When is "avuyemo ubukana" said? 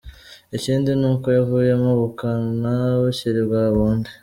1.41-2.71